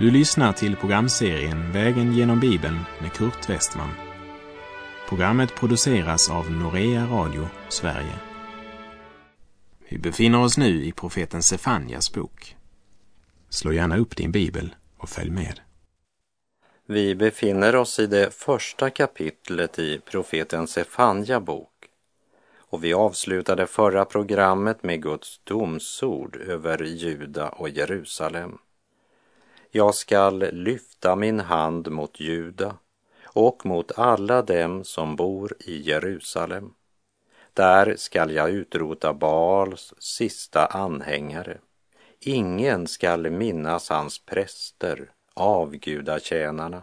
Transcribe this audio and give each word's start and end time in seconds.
Du 0.00 0.10
lyssnar 0.10 0.52
till 0.52 0.76
programserien 0.76 1.72
Vägen 1.72 2.12
genom 2.12 2.40
Bibeln 2.40 2.78
med 3.00 3.12
Kurt 3.12 3.50
Westman. 3.50 3.90
Programmet 5.08 5.54
produceras 5.54 6.30
av 6.30 6.50
Norea 6.50 7.06
Radio 7.06 7.48
Sverige. 7.68 8.14
Vi 9.88 9.98
befinner 9.98 10.40
oss 10.40 10.58
nu 10.58 10.84
i 10.84 10.92
profeten 10.92 11.42
Sefanjas 11.42 12.12
bok. 12.12 12.56
Slå 13.48 13.72
gärna 13.72 13.96
upp 13.96 14.16
din 14.16 14.32
bibel 14.32 14.74
och 14.98 15.08
följ 15.08 15.30
med. 15.30 15.60
Vi 16.86 17.14
befinner 17.14 17.76
oss 17.76 17.98
i 17.98 18.06
det 18.06 18.34
första 18.34 18.90
kapitlet 18.90 19.78
i 19.78 20.00
profeten 20.10 20.66
Sefanja 20.66 21.40
bok 21.40 21.88
och 22.58 22.84
vi 22.84 22.94
avslutade 22.94 23.66
förra 23.66 24.04
programmet 24.04 24.82
med 24.82 25.02
Guds 25.02 25.40
domsord 25.44 26.36
över 26.36 26.84
Juda 26.84 27.48
och 27.48 27.68
Jerusalem. 27.68 28.58
Jag 29.72 29.94
skall 29.94 30.38
lyfta 30.38 31.16
min 31.16 31.40
hand 31.40 31.90
mot 31.90 32.20
Juda 32.20 32.76
och 33.24 33.66
mot 33.66 33.98
alla 33.98 34.42
dem 34.42 34.84
som 34.84 35.16
bor 35.16 35.56
i 35.60 35.80
Jerusalem. 35.80 36.74
Där 37.54 37.96
skall 37.96 38.30
jag 38.30 38.50
utrota 38.50 39.12
Baals 39.12 39.94
sista 39.98 40.66
anhängare. 40.66 41.58
Ingen 42.20 42.86
skall 42.86 43.30
minnas 43.30 43.90
hans 43.90 44.18
präster, 44.18 45.10
avgudatjänarna. 45.34 46.82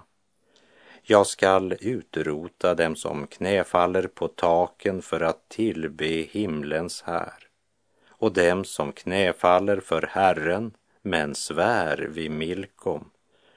Jag 1.04 1.28
skall 1.28 1.76
utrota 1.80 2.76
dem 2.76 2.96
som 2.96 3.28
knäfaller 3.28 4.08
på 4.08 4.28
taken 4.28 5.02
för 5.02 5.22
att 5.22 5.50
tillbe 5.50 6.06
himlens 6.06 7.02
här 7.02 7.34
och 8.10 8.34
dem 8.34 8.66
som 8.66 8.92
knäfaller 8.92 9.80
för 9.80 10.02
Herren 10.12 10.72
men 11.10 11.36
svär 11.36 11.98
vid 11.98 12.32
Milkom 12.32 13.10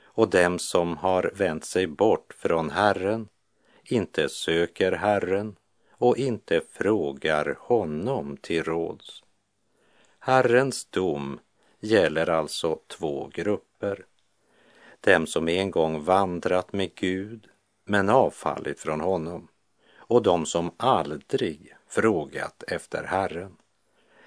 och 0.04 0.30
dem 0.30 0.58
som 0.58 0.96
har 0.96 1.32
vänt 1.34 1.64
sig 1.64 1.86
bort 1.86 2.34
från 2.38 2.70
Herren, 2.70 3.28
inte 3.84 4.28
söker 4.28 4.92
Herren 4.92 5.56
och 5.90 6.16
inte 6.16 6.60
frågar 6.70 7.56
honom 7.60 8.36
till 8.36 8.64
råds. 8.64 9.22
Herrens 10.18 10.84
dom 10.84 11.40
gäller 11.80 12.30
alltså 12.30 12.78
två 12.86 13.30
grupper. 13.34 14.04
Dem 15.00 15.26
som 15.26 15.48
en 15.48 15.70
gång 15.70 16.04
vandrat 16.04 16.72
med 16.72 16.94
Gud 16.94 17.46
men 17.84 18.08
avfallit 18.08 18.80
från 18.80 19.00
honom 19.00 19.48
och 19.96 20.22
de 20.22 20.46
som 20.46 20.70
aldrig 20.76 21.74
frågat 21.88 22.62
efter 22.66 23.04
Herren. 23.04 23.56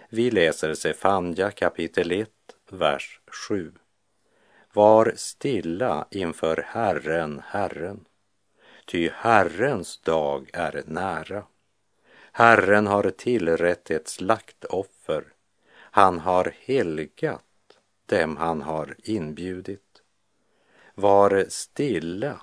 Vi 0.10 0.32
läser 0.32 0.74
Sefanja 0.74 1.52
kapitel 1.52 2.12
1, 2.12 2.30
vers 2.74 3.20
7. 3.48 3.72
Var 4.74 5.14
stilla 5.16 6.08
inför 6.12 6.66
Herren, 6.68 7.42
Herren, 7.46 8.06
ty 8.86 9.10
Herrens 9.14 10.02
dag 10.02 10.50
är 10.54 10.84
nära. 10.86 11.44
Herren 12.32 12.88
har 12.88 13.10
tillrätt 13.10 13.92
ett 13.92 14.08
slaktoffer, 14.08 15.24
han 15.76 16.20
har 16.20 16.54
helgat 16.60 17.44
dem 18.06 18.38
han 18.38 18.62
har 18.62 18.96
inbjudit. 19.04 20.02
Var 20.96 21.46
stilla. 21.50 22.42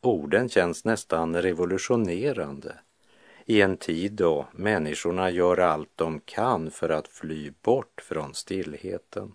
Orden 0.00 0.48
känns 0.48 0.84
nästan 0.84 1.42
revolutionerande 1.42 2.78
i 3.46 3.60
en 3.60 3.76
tid 3.76 4.12
då 4.12 4.46
människorna 4.52 5.30
gör 5.30 5.56
allt 5.56 5.90
de 5.96 6.20
kan 6.20 6.70
för 6.70 6.88
att 6.88 7.08
fly 7.08 7.52
bort 7.62 8.00
från 8.02 8.34
stillheten. 8.34 9.34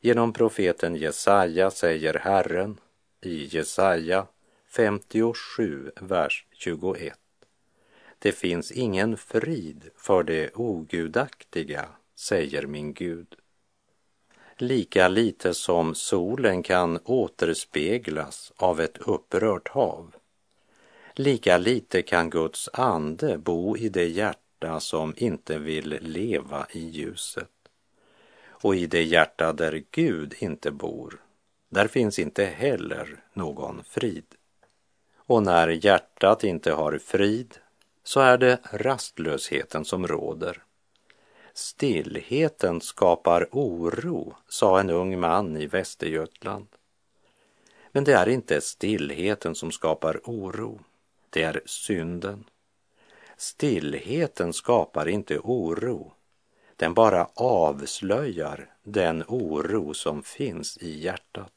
Genom 0.00 0.32
profeten 0.32 0.96
Jesaja 0.96 1.70
säger 1.70 2.14
Herren 2.14 2.80
i 3.20 3.44
Jesaja 3.44 4.26
57, 4.68 5.90
vers 6.00 6.46
21. 6.52 7.18
Det 8.18 8.32
finns 8.32 8.72
ingen 8.72 9.16
frid 9.16 9.90
för 9.96 10.22
det 10.22 10.50
ogudaktiga, 10.54 11.88
säger 12.14 12.66
min 12.66 12.94
Gud. 12.94 13.34
Lika 14.56 15.08
lite 15.08 15.54
som 15.54 15.94
solen 15.94 16.62
kan 16.62 16.98
återspeglas 17.04 18.52
av 18.56 18.80
ett 18.80 18.98
upprört 18.98 19.68
hav 19.68 20.14
Lika 21.16 21.58
lite 21.58 22.02
kan 22.02 22.30
Guds 22.30 22.70
ande 22.72 23.38
bo 23.38 23.76
i 23.76 23.88
det 23.88 24.08
hjärta 24.08 24.80
som 24.80 25.14
inte 25.16 25.58
vill 25.58 25.98
leva 26.00 26.66
i 26.70 26.88
ljuset. 26.88 27.50
Och 28.48 28.76
i 28.76 28.86
det 28.86 29.02
hjärta 29.02 29.52
där 29.52 29.84
Gud 29.90 30.34
inte 30.38 30.70
bor, 30.70 31.22
där 31.68 31.88
finns 31.88 32.18
inte 32.18 32.44
heller 32.44 33.22
någon 33.32 33.84
frid. 33.84 34.24
Och 35.16 35.42
när 35.42 35.68
hjärtat 35.68 36.44
inte 36.44 36.72
har 36.72 36.98
frid 36.98 37.58
så 38.04 38.20
är 38.20 38.38
det 38.38 38.58
rastlösheten 38.72 39.84
som 39.84 40.06
råder. 40.06 40.62
Stillheten 41.52 42.80
skapar 42.80 43.48
oro, 43.52 44.36
sa 44.48 44.80
en 44.80 44.90
ung 44.90 45.20
man 45.20 45.56
i 45.56 45.66
Västergötland. 45.66 46.66
Men 47.92 48.04
det 48.04 48.12
är 48.12 48.28
inte 48.28 48.60
stillheten 48.60 49.54
som 49.54 49.72
skapar 49.72 50.20
oro 50.24 50.80
det 51.34 51.42
är 51.42 51.60
synden. 51.64 52.44
Stillheten 53.36 54.52
skapar 54.52 55.08
inte 55.08 55.38
oro. 55.38 56.12
Den 56.76 56.94
bara 56.94 57.28
avslöjar 57.34 58.74
den 58.82 59.24
oro 59.28 59.94
som 59.94 60.22
finns 60.22 60.78
i 60.78 61.00
hjärtat. 61.00 61.52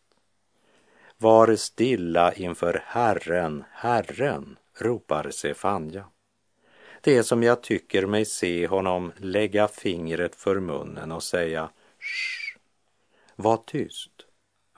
Var 1.18 1.56
stilla 1.56 2.34
inför 2.34 2.84
Herren, 2.86 3.64
Herren, 3.72 4.58
ropar 4.74 5.30
Sefanja. 5.32 6.06
Det 7.02 7.18
är 7.18 7.24
som 7.24 7.44
jag 7.44 7.64
tycker 7.64 8.06
mig 8.06 8.26
se 8.26 8.68
honom 8.68 9.12
lägga 9.18 9.68
fingret 9.68 10.36
för 10.36 10.60
munnen 10.60 11.12
och 11.12 11.24
säga 11.24 11.70
Shh, 12.00 12.58
var 13.36 13.58
tyst, 13.58 14.26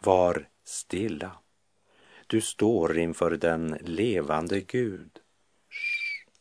var 0.01 0.47
stilla. 0.63 1.31
Du 2.29 2.41
står 2.41 2.97
inför 2.97 3.31
den 3.31 3.77
levande 3.81 4.61
Gud. 4.61 5.09
Shh. 5.69 6.31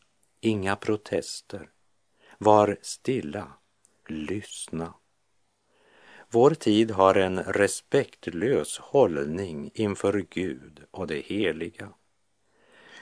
Inga 0.41 0.75
protester. 0.75 1.69
Var 2.37 2.77
stilla. 2.81 3.47
Lyssna. 4.07 4.93
Vår 6.29 6.51
tid 6.51 6.91
har 6.91 7.15
en 7.15 7.43
respektlös 7.43 8.77
hållning 8.77 9.71
inför 9.73 10.25
Gud 10.29 10.83
och 10.91 11.07
det 11.07 11.19
heliga. 11.19 11.89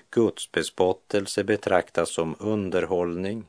Guds 0.09 0.51
bespottelse 0.51 1.43
betraktas 1.43 2.13
som 2.13 2.35
underhållning 2.39 3.47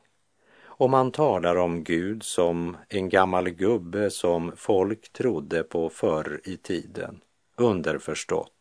och 0.63 0.89
man 0.89 1.11
talar 1.11 1.55
om 1.55 1.83
Gud 1.83 2.23
som 2.23 2.77
en 2.89 3.09
gammal 3.09 3.49
gubbe 3.49 4.09
som 4.09 4.51
folk 4.55 5.13
trodde 5.13 5.63
på 5.63 5.89
förr 5.89 6.41
i 6.43 6.57
tiden, 6.57 7.21
underförstått. 7.55 8.53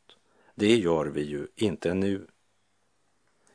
Det 0.58 0.76
gör 0.76 1.06
vi 1.06 1.22
ju 1.22 1.46
inte 1.56 1.94
nu. 1.94 2.26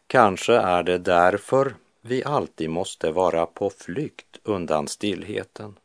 Kanske 0.08 0.54
är 0.54 0.84
det 0.84 0.98
därför 0.98 1.76
vi 2.02 2.24
alltid 2.24 2.70
måste 2.70 3.12
vara 3.12 3.46
på 3.46 3.70
flykt 3.70 4.40
undan 4.44 4.88
stillheten. 4.88 5.80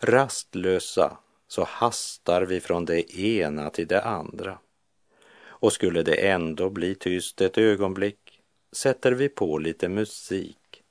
Rastlösa 0.00 1.16
så 1.48 1.64
hastar 1.64 2.42
vi 2.42 2.60
från 2.60 2.84
det 2.84 3.18
ena 3.18 3.70
till 3.70 3.86
det 3.86 4.02
andra. 4.02 4.58
Och 5.42 5.72
skulle 5.72 6.02
det 6.02 6.28
ändå 6.28 6.70
bli 6.70 6.94
tyst 6.94 7.40
ett 7.40 7.58
ögonblick 7.58 8.40
sätter 8.72 9.12
vi 9.12 9.28
på 9.28 9.58
lite 9.58 9.88
musik 9.88 10.82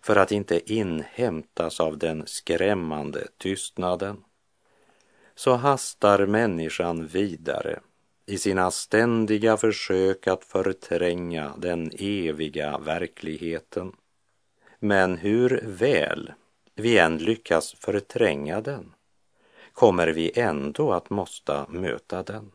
för 0.00 0.16
att 0.16 0.32
inte 0.32 0.72
inhämtas 0.72 1.80
av 1.80 1.98
den 1.98 2.26
skrämmande 2.26 3.28
tystnaden. 3.38 4.24
Så 5.34 5.54
hastar 5.54 6.26
människan 6.26 7.06
vidare 7.06 7.80
i 8.26 8.38
sina 8.38 8.70
ständiga 8.70 9.56
försök 9.56 10.26
att 10.26 10.44
förtränga 10.44 11.54
den 11.58 11.90
eviga 11.98 12.78
verkligheten. 12.78 13.92
Men 14.78 15.16
hur 15.16 15.60
väl 15.64 16.32
vi 16.74 16.98
än 16.98 17.18
lyckas 17.18 17.72
förtränga 17.72 18.60
den 18.60 18.92
kommer 19.76 20.08
vi 20.08 20.32
ändå 20.34 20.92
att 20.92 21.10
måste 21.10 21.64
möta 21.68 22.22
den. 22.22 22.52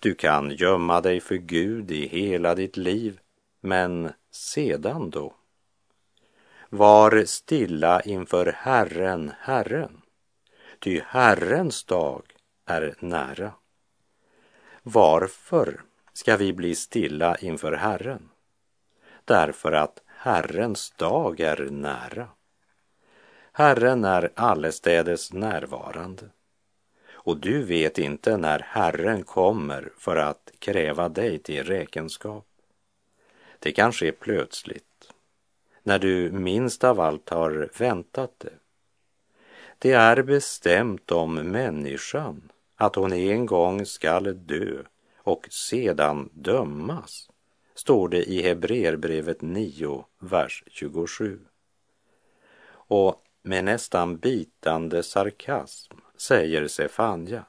Du 0.00 0.14
kan 0.14 0.50
gömma 0.50 1.00
dig 1.00 1.20
för 1.20 1.34
Gud 1.34 1.90
i 1.90 2.06
hela 2.06 2.54
ditt 2.54 2.76
liv, 2.76 3.20
men 3.60 4.12
sedan 4.30 5.10
då? 5.10 5.34
Var 6.68 7.24
stilla 7.24 8.00
inför 8.00 8.46
Herren, 8.56 9.32
Herren, 9.40 10.00
ty 10.78 11.00
Herrens 11.06 11.84
dag 11.84 12.22
är 12.66 12.94
nära. 13.00 13.52
Varför 14.92 15.80
ska 16.12 16.36
vi 16.36 16.52
bli 16.52 16.74
stilla 16.74 17.36
inför 17.36 17.72
Herren? 17.72 18.28
Därför 19.24 19.72
att 19.72 20.02
Herrens 20.06 20.90
dag 20.90 21.40
är 21.40 21.68
nära. 21.70 22.28
Herren 23.52 24.04
är 24.04 24.30
allestädes 24.34 25.32
närvarande 25.32 26.30
och 27.10 27.36
du 27.36 27.62
vet 27.62 27.98
inte 27.98 28.36
när 28.36 28.58
Herren 28.58 29.22
kommer 29.22 29.92
för 29.98 30.16
att 30.16 30.50
kräva 30.58 31.08
dig 31.08 31.38
till 31.38 31.64
räkenskap. 31.64 32.46
Det 33.58 33.72
kan 33.72 33.92
ske 33.92 34.12
plötsligt, 34.12 35.12
när 35.82 35.98
du 35.98 36.30
minst 36.30 36.84
av 36.84 37.00
allt 37.00 37.28
har 37.28 37.70
väntat 37.78 38.32
det. 38.38 38.54
Det 39.78 39.92
är 39.92 40.22
bestämt 40.22 41.10
om 41.10 41.34
människan 41.34 42.50
att 42.80 42.94
hon 42.94 43.12
en 43.12 43.46
gång 43.46 43.86
skall 43.86 44.46
dö 44.46 44.82
och 45.16 45.46
sedan 45.50 46.30
dömas, 46.32 47.30
står 47.74 48.08
det 48.08 48.24
i 48.24 48.42
Hebreerbrevet 48.42 49.42
9, 49.42 50.04
vers 50.18 50.64
27. 50.66 51.40
Och 52.70 53.22
med 53.42 53.64
nästan 53.64 54.16
bitande 54.16 55.02
sarkasm 55.02 55.94
säger 56.16 56.68
Sefanja, 56.68 57.44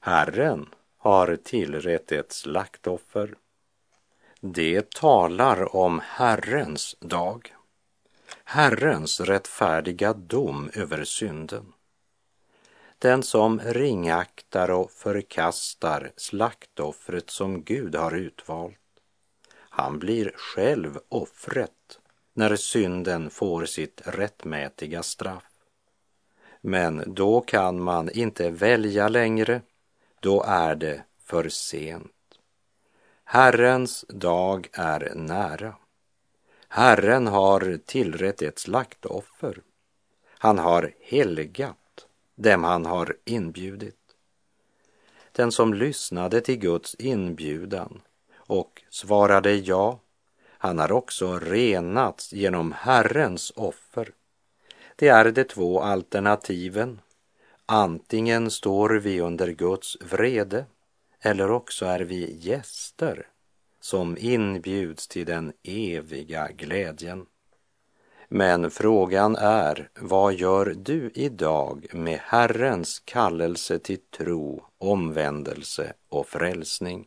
Herren 0.00 0.66
har 0.96 1.36
tillrätt 1.36 2.12
ett 2.12 2.32
slaktoffer. 2.32 3.34
Det 4.40 4.90
talar 4.90 5.76
om 5.76 6.00
Herrens 6.04 6.96
dag, 7.00 7.54
Herrens 8.44 9.20
rättfärdiga 9.20 10.12
dom 10.12 10.70
över 10.74 11.04
synden. 11.04 11.72
Den 13.06 13.22
som 13.22 13.60
ringaktar 13.60 14.70
och 14.70 14.90
förkastar 14.90 16.12
slaktoffret 16.16 17.30
som 17.30 17.62
Gud 17.62 17.94
har 17.94 18.16
utvalt, 18.16 18.78
han 19.52 19.98
blir 19.98 20.32
själv 20.36 20.98
offret 21.08 22.00
när 22.34 22.56
synden 22.56 23.30
får 23.30 23.64
sitt 23.64 24.02
rättmätiga 24.04 25.02
straff. 25.02 25.52
Men 26.60 27.14
då 27.14 27.40
kan 27.40 27.82
man 27.82 28.10
inte 28.10 28.50
välja 28.50 29.08
längre, 29.08 29.60
då 30.20 30.42
är 30.42 30.74
det 30.74 31.02
för 31.24 31.48
sent. 31.48 32.38
Herrens 33.24 34.04
dag 34.08 34.68
är 34.72 35.12
nära. 35.14 35.74
Herren 36.68 37.26
har 37.26 37.78
tillrätt 37.86 38.42
ett 38.42 38.58
slaktoffer. 38.58 39.62
Han 40.38 40.58
har 40.58 40.94
helgat 41.00 41.76
dem 42.36 42.64
han 42.64 42.86
har 42.86 43.16
inbjudit. 43.24 43.96
Den 45.32 45.52
som 45.52 45.74
lyssnade 45.74 46.40
till 46.40 46.58
Guds 46.58 46.94
inbjudan 46.94 48.00
och 48.36 48.82
svarade 48.90 49.54
ja, 49.54 50.00
han 50.46 50.78
har 50.78 50.92
också 50.92 51.38
renats 51.38 52.32
genom 52.32 52.72
Herrens 52.72 53.52
offer. 53.56 54.12
Det 54.96 55.08
är 55.08 55.30
de 55.30 55.44
två 55.44 55.80
alternativen. 55.80 57.00
Antingen 57.66 58.50
står 58.50 58.90
vi 58.90 59.20
under 59.20 59.48
Guds 59.48 59.96
vrede 60.00 60.64
eller 61.20 61.50
också 61.50 61.86
är 61.86 62.00
vi 62.00 62.36
gäster 62.40 63.26
som 63.80 64.16
inbjuds 64.18 65.08
till 65.08 65.26
den 65.26 65.52
eviga 65.62 66.48
glädjen. 66.52 67.26
Men 68.28 68.70
frågan 68.70 69.36
är, 69.36 69.88
vad 70.00 70.34
gör 70.34 70.74
du 70.76 71.10
idag 71.14 71.86
med 71.92 72.18
Herrens 72.22 73.02
kallelse 73.04 73.78
till 73.78 74.00
tro, 74.18 74.64
omvändelse 74.78 75.92
och 76.08 76.26
frälsning? 76.26 77.06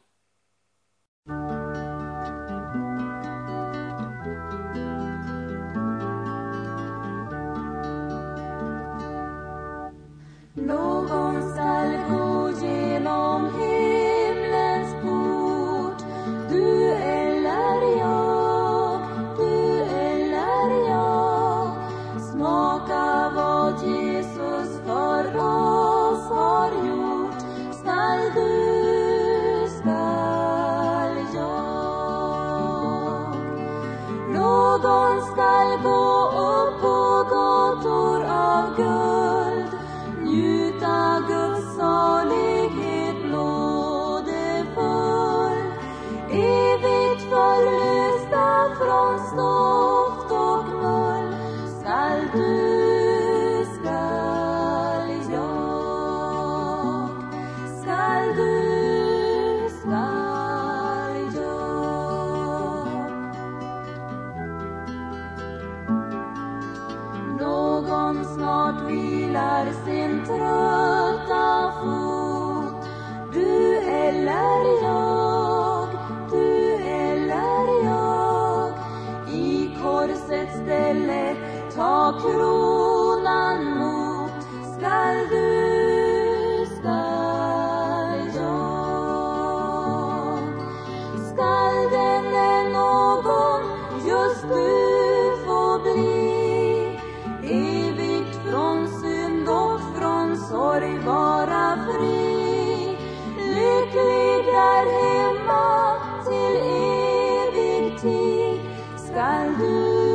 sky. 109.09 110.08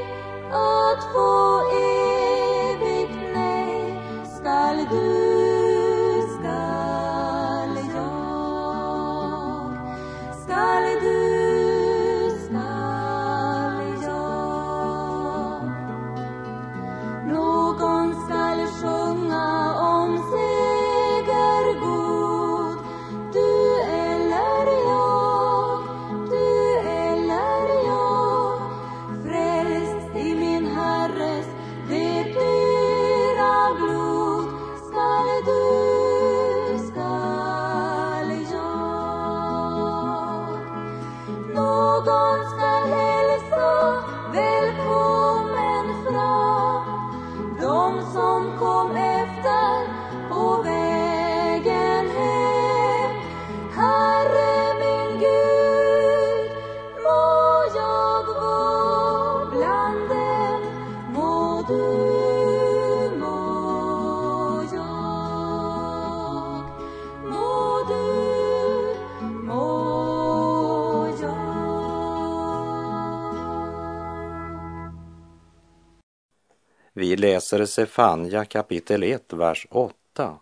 läser 77.46 77.66
Sefanja 77.66 78.46
kapitel 78.46 79.04
1, 79.04 79.34
vers 79.34 79.68
8. 79.70 80.40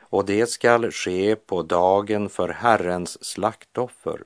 Och 0.00 0.24
det 0.24 0.46
skall 0.46 0.90
ske 0.90 1.36
på 1.36 1.62
dagen 1.62 2.28
för 2.28 2.48
Herrens 2.48 3.24
slaktoffer, 3.24 4.22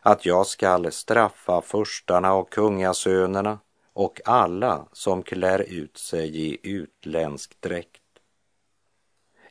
att 0.00 0.26
jag 0.26 0.46
skall 0.46 0.92
straffa 0.92 1.62
furstarna 1.62 2.34
och 2.34 2.50
kungasönerna 2.50 3.58
och 3.92 4.20
alla 4.24 4.86
som 4.92 5.22
klär 5.22 5.58
ut 5.58 5.96
sig 5.96 6.36
i 6.36 6.58
utländsk 6.62 7.60
dräkt. 7.60 8.02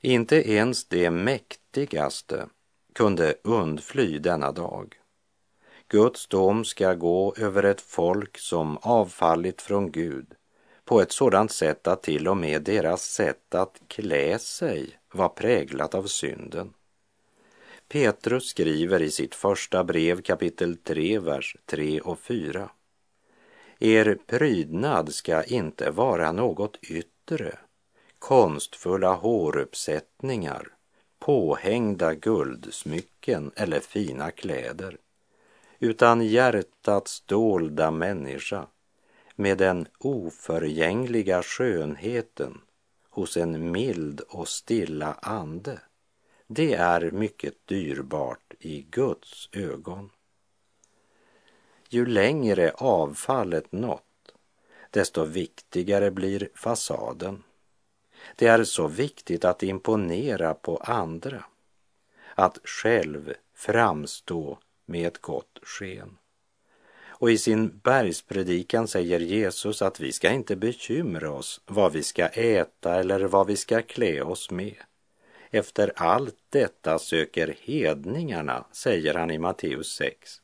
Inte 0.01 0.51
ens 0.51 0.85
det 0.85 1.11
mäktigaste 1.11 2.47
kunde 2.93 3.35
undfly 3.43 4.19
denna 4.19 4.51
dag. 4.51 4.95
Guds 5.87 6.27
dom 6.27 6.65
ska 6.65 6.93
gå 6.93 7.33
över 7.37 7.63
ett 7.63 7.81
folk 7.81 8.37
som 8.37 8.77
avfallit 8.77 9.61
från 9.61 9.91
Gud 9.91 10.35
på 10.91 11.01
ett 11.01 11.11
sådant 11.11 11.51
sätt 11.51 11.87
att 11.87 12.03
till 12.03 12.27
och 12.27 12.37
med 12.37 12.61
deras 12.61 13.03
sätt 13.03 13.55
att 13.55 13.81
klä 13.87 14.39
sig 14.39 14.89
var 15.13 15.29
präglat 15.29 15.95
av 15.95 16.03
synden. 16.03 16.73
Petrus 17.87 18.49
skriver 18.49 19.01
i 19.01 19.11
sitt 19.11 19.35
första 19.35 19.83
brev 19.83 20.21
kapitel 20.21 20.77
3, 20.77 21.19
vers 21.19 21.57
3 21.65 22.01
och 22.01 22.19
4. 22.19 22.69
Er 23.79 24.17
prydnad 24.27 25.13
ska 25.13 25.43
inte 25.43 25.91
vara 25.91 26.31
något 26.31 26.77
yttre, 26.81 27.57
konstfulla 28.19 29.13
håruppsättningar, 29.13 30.67
påhängda 31.19 32.13
guldsmycken 32.13 33.51
eller 33.55 33.79
fina 33.79 34.31
kläder, 34.31 34.97
utan 35.79 36.21
hjärtats 36.21 37.21
dolda 37.21 37.91
människa 37.91 38.67
med 39.35 39.57
den 39.57 39.87
oförgängliga 39.97 41.43
skönheten 41.43 42.61
hos 43.09 43.37
en 43.37 43.71
mild 43.71 44.21
och 44.21 44.47
stilla 44.47 45.13
ande. 45.13 45.79
Det 46.47 46.73
är 46.73 47.11
mycket 47.11 47.67
dyrbart 47.67 48.53
i 48.59 48.81
Guds 48.81 49.49
ögon. 49.51 50.09
Ju 51.89 52.05
längre 52.05 52.71
avfallet 52.71 53.71
nått, 53.71 54.33
desto 54.89 55.25
viktigare 55.25 56.11
blir 56.11 56.49
fasaden. 56.55 57.43
Det 58.35 58.47
är 58.47 58.63
så 58.63 58.87
viktigt 58.87 59.45
att 59.45 59.63
imponera 59.63 60.53
på 60.53 60.77
andra, 60.77 61.45
att 62.35 62.59
själv 62.63 63.33
framstå 63.53 64.59
med 64.85 65.07
ett 65.07 65.21
gott 65.21 65.59
sken. 65.63 66.17
Och 67.21 67.31
i 67.31 67.37
sin 67.37 67.79
bergspredikan 67.83 68.87
säger 68.87 69.19
Jesus 69.19 69.81
att 69.81 69.99
vi 69.99 70.11
ska 70.11 70.31
inte 70.31 70.55
bekymra 70.55 71.31
oss 71.31 71.61
vad 71.65 71.91
vi 71.93 72.03
ska 72.03 72.27
äta 72.27 72.95
eller 72.95 73.23
vad 73.23 73.47
vi 73.47 73.55
ska 73.55 73.81
klä 73.81 74.21
oss 74.21 74.51
med. 74.51 74.75
Efter 75.51 75.93
allt 75.95 76.35
detta 76.49 76.99
söker 76.99 77.55
hedningarna, 77.61 78.65
säger 78.71 79.13
han 79.13 79.31
i 79.31 79.37
Matteus 79.37 79.93
6. 79.95 80.41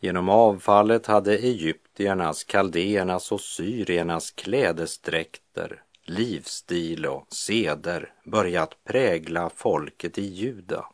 Genom 0.00 0.28
avfallet 0.28 1.06
hade 1.06 1.38
egyptiernas, 1.38 2.44
kaldéernas 2.44 3.32
och 3.32 3.40
syriernas 3.40 4.30
klädesdräkter, 4.30 5.82
livsstil 6.04 7.06
och 7.06 7.26
seder 7.32 8.12
börjat 8.24 8.84
prägla 8.84 9.50
folket 9.50 10.18
i 10.18 10.26
Juda. 10.26 10.86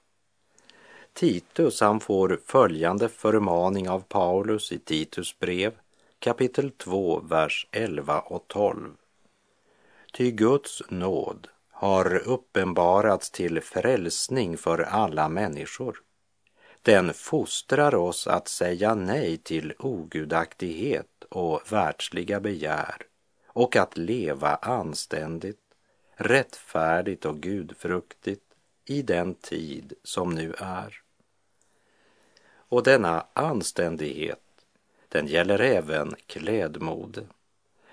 Titus 1.12 1.80
han 1.80 2.00
får 2.00 2.40
följande 2.46 3.08
förmaning 3.08 3.88
av 3.88 4.00
Paulus 4.00 4.72
i 4.72 4.78
Titus 4.78 5.38
brev 5.38 5.72
kapitel 6.18 6.70
2, 6.70 7.20
vers 7.20 7.66
11 7.70 8.20
och 8.20 8.44
12. 8.48 8.96
Ty 10.12 10.30
Guds 10.30 10.82
nåd 10.88 11.48
har 11.70 12.16
uppenbarats 12.28 13.30
till 13.30 13.60
frälsning 13.60 14.58
för 14.58 14.78
alla 14.78 15.28
människor. 15.28 16.02
Den 16.82 17.14
fostrar 17.14 17.94
oss 17.94 18.26
att 18.26 18.48
säga 18.48 18.94
nej 18.94 19.36
till 19.36 19.72
ogudaktighet 19.78 21.24
och 21.28 21.72
världsliga 21.72 22.40
begär 22.40 22.96
och 23.46 23.76
att 23.76 23.96
leva 23.96 24.56
anständigt, 24.56 25.60
rättfärdigt 26.14 27.24
och 27.24 27.40
gudfruktigt 27.40 28.49
i 28.90 29.02
den 29.02 29.34
tid 29.34 29.92
som 30.02 30.34
nu 30.34 30.54
är. 30.58 31.02
Och 32.52 32.82
denna 32.82 33.26
anständighet, 33.32 34.40
den 35.08 35.26
gäller 35.26 35.58
även 35.58 36.14
klädmode, 36.26 37.26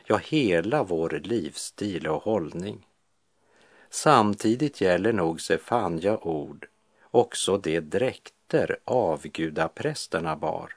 ja, 0.06 0.18
hela 0.18 0.84
vår 0.84 1.10
livsstil 1.24 2.08
och 2.08 2.24
hållning. 2.24 2.88
Samtidigt 3.90 4.82
gäller 4.82 5.14
nog 5.14 5.42
Sefanja 5.42 6.18
ord 6.18 6.68
också 7.02 7.58
de 7.58 7.80
dräkter 7.80 8.80
avgudaprästerna 8.84 10.36
bar, 10.36 10.76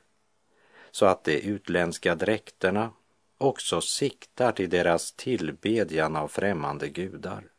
så 0.91 1.07
att 1.07 1.25
de 1.25 1.41
utländska 1.41 2.15
dräkterna 2.15 2.93
också 3.39 3.81
siktar 3.81 4.53
till 4.53 4.71
deras 4.71 5.13
tillbedjan 5.13 6.17
av 6.17 6.29
främmande 6.29 6.89
gudar. 6.89 7.50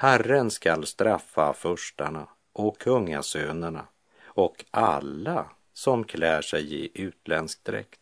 Herren 0.00 0.50
skall 0.50 0.86
straffa 0.86 1.52
furstarna 1.52 2.28
och 2.52 2.78
kungasönerna 2.78 3.86
och 4.24 4.64
alla 4.70 5.50
som 5.72 6.04
klär 6.04 6.42
sig 6.42 6.74
i 6.74 6.90
utländsk 6.94 7.64
dräkt. 7.64 8.00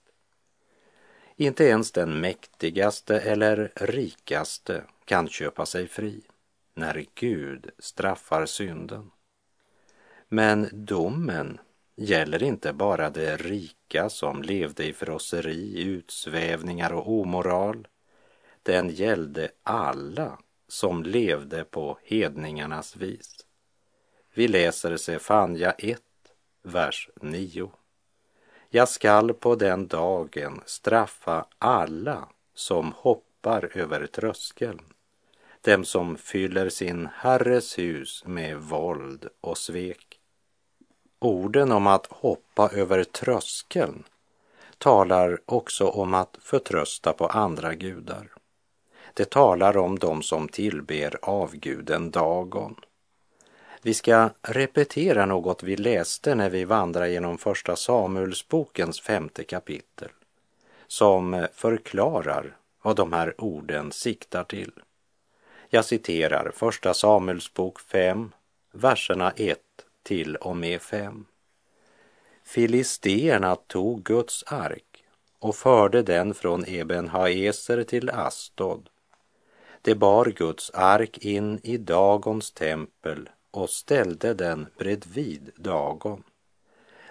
Inte 1.36 1.64
ens 1.64 1.92
den 1.92 2.20
mäktigaste 2.20 3.20
eller 3.20 3.72
rikaste 3.74 4.84
kan 5.04 5.28
köpa 5.28 5.66
sig 5.66 5.88
fri 5.88 6.22
när 6.74 7.06
Gud 7.14 7.70
straffar 7.78 8.46
synden. 8.46 9.10
Men 10.28 10.68
domen 10.72 11.60
gäller 11.96 12.42
inte 12.42 12.72
bara 12.72 13.10
de 13.10 13.36
rika 13.36 14.08
som 14.10 14.42
levde 14.42 14.84
i 14.84 14.92
frosseri, 14.92 15.82
utsvävningar 15.82 16.92
och 16.92 17.12
omoral. 17.12 17.88
Den 18.62 18.88
gällde 18.88 19.50
alla 19.62 20.38
som 20.68 21.02
levde 21.02 21.64
på 21.64 21.98
hedningarnas 22.02 22.96
vis. 22.96 23.46
Vi 24.34 24.48
läser 24.48 24.96
Sefanja 24.96 25.72
1, 25.72 26.02
vers 26.62 27.10
9. 27.20 27.70
Jag 28.70 28.88
skall 28.88 29.34
på 29.34 29.54
den 29.54 29.86
dagen 29.86 30.60
straffa 30.66 31.46
alla 31.58 32.28
som 32.54 32.92
hoppar 32.96 33.70
över 33.74 34.06
tröskeln, 34.06 34.80
dem 35.60 35.84
som 35.84 36.16
fyller 36.16 36.68
sin 36.68 37.08
herres 37.14 37.78
hus 37.78 38.22
med 38.26 38.58
våld 38.58 39.28
och 39.40 39.58
svek. 39.58 40.20
Orden 41.18 41.72
om 41.72 41.86
att 41.86 42.06
hoppa 42.06 42.70
över 42.72 43.04
tröskeln 43.04 44.04
talar 44.78 45.40
också 45.46 45.88
om 45.88 46.14
att 46.14 46.38
förtrösta 46.40 47.12
på 47.12 47.26
andra 47.26 47.74
gudar. 47.74 48.37
Det 49.18 49.30
talar 49.30 49.76
om 49.76 49.98
dem 49.98 50.22
som 50.22 50.48
tillber 50.48 51.18
avguden 51.22 52.10
Dagon. 52.10 52.76
Vi 53.82 53.94
ska 53.94 54.30
repetera 54.42 55.26
något 55.26 55.62
vi 55.62 55.76
läste 55.76 56.34
när 56.34 56.50
vi 56.50 56.64
vandrar 56.64 57.06
genom 57.06 57.38
Första 57.38 57.76
Samuelsbokens 57.76 59.00
femte 59.00 59.44
kapitel 59.44 60.08
som 60.86 61.46
förklarar 61.54 62.56
vad 62.82 62.96
de 62.96 63.12
här 63.12 63.34
orden 63.40 63.92
siktar 63.92 64.44
till. 64.44 64.72
Jag 65.68 65.84
citerar 65.84 66.50
Första 66.54 66.94
Samuelsbok 66.94 67.80
5, 67.80 68.32
verserna 68.72 69.32
1 69.36 69.58
till 70.02 70.36
och 70.36 70.56
med 70.56 70.82
5. 70.82 71.26
Filisterna 72.44 73.56
tog 73.56 74.02
Guds 74.02 74.44
ark 74.46 75.04
och 75.38 75.56
förde 75.56 76.02
den 76.02 76.34
från 76.34 76.64
Eben 76.68 77.08
Haeser 77.08 77.84
till 77.84 78.10
Astod. 78.10 78.88
De 79.82 79.94
bar 79.94 80.24
Guds 80.24 80.70
ark 80.74 81.18
in 81.18 81.60
i 81.62 81.76
Dagons 81.76 82.52
tempel 82.52 83.28
och 83.50 83.70
ställde 83.70 84.34
den 84.34 84.66
bredvid 84.78 85.50
Dagon. 85.56 86.22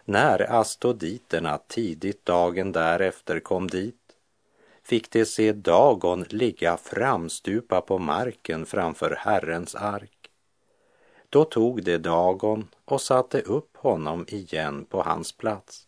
När 0.06 0.52
astoditerna 0.52 1.58
tidigt 1.68 2.26
dagen 2.26 2.72
därefter 2.72 3.40
kom 3.40 3.68
dit 3.68 3.96
fick 4.84 5.12
de 5.12 5.26
se 5.26 5.54
Dagon 5.54 6.26
ligga 6.30 6.78
framstupa 6.78 7.82
på 7.82 7.98
marken 7.98 8.66
framför 8.66 9.16
Herrens 9.20 9.76
ark. 9.76 10.30
Då 11.30 11.46
tog 11.46 11.84
de 11.84 11.98
Dagon 11.98 12.68
och 12.86 13.02
satte 13.02 13.42
upp 13.42 13.78
honom 13.78 14.26
igen 14.30 14.86
på 14.86 15.02
hans 15.02 15.32
plats. 15.32 15.88